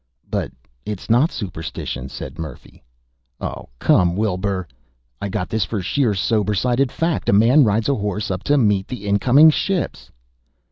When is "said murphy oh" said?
2.09-3.69